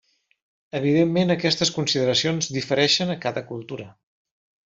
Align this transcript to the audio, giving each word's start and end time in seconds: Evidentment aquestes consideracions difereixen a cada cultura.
Evidentment 0.79 1.33
aquestes 1.33 1.71
consideracions 1.75 2.49
difereixen 2.57 3.13
a 3.13 3.19
cada 3.27 3.47
cultura. 3.53 3.87